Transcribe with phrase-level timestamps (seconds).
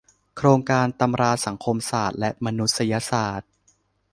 [0.37, 3.49] โครงการตำราสังคมศาสตร์และมนุษยศาสตร์